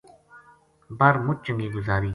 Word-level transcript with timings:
بر 0.97 1.15
مُچ 1.25 1.37
چنگی 1.45 1.67
گزاری 1.75 2.09